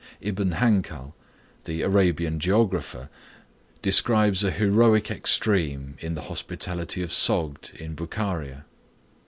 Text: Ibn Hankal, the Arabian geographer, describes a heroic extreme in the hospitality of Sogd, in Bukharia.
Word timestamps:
Ibn 0.19 0.53
Hankal, 0.53 1.13
the 1.65 1.83
Arabian 1.83 2.39
geographer, 2.39 3.09
describes 3.83 4.43
a 4.43 4.49
heroic 4.49 5.11
extreme 5.11 5.95
in 5.99 6.15
the 6.15 6.21
hospitality 6.23 7.03
of 7.03 7.11
Sogd, 7.11 7.71
in 7.75 7.93
Bukharia. 7.95 8.65